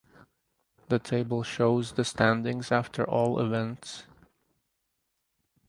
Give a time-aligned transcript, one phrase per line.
[0.89, 4.05] The table shows the standings after all events.